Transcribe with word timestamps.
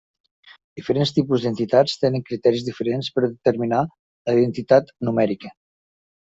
Diferents 0.79 1.11
tipus 1.17 1.43
d'entitats 1.47 1.99
tenen 2.05 2.25
criteris 2.31 2.65
diferents 2.71 3.11
per 3.19 3.25
determinar 3.27 3.85
la 3.93 4.39
identitat 4.41 4.93
numèrica. 5.11 5.57